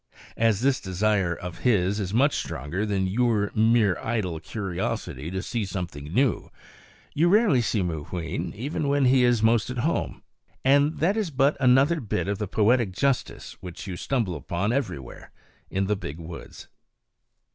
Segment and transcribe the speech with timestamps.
[0.37, 5.63] As this desire of his is much stronger than your mere idle curiosity to see
[5.63, 6.49] something new,
[7.13, 10.23] you rarely see Mooween even where he is most at home.
[10.65, 15.29] And that is but another bit of the poetic justice which you stumble upon everywhere
[15.69, 16.67] in the big woods.